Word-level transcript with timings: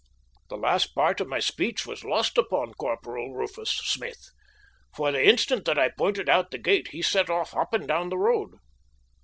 The 0.49 0.57
last 0.57 0.95
part 0.95 1.21
of 1.21 1.27
my 1.27 1.37
speech 1.37 1.85
was 1.85 2.03
lost 2.03 2.35
upon 2.39 2.73
Corporal 2.73 3.35
Rufus 3.35 3.69
Smith; 3.69 4.31
for 4.95 5.11
the 5.11 5.23
instant 5.23 5.65
that 5.65 5.77
I 5.77 5.89
pointed 5.89 6.27
out 6.27 6.49
the 6.49 6.57
gate 6.57 6.87
he 6.87 7.03
set 7.03 7.29
off 7.29 7.51
hopping 7.51 7.85
down 7.85 8.09
the 8.09 8.17
road. 8.17 8.55